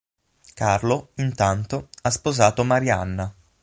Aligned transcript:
Carlo, 0.55 1.09
intanto, 1.17 1.89
ha 2.01 2.09
sposato 2.09 2.63
Marianna. 2.63 3.31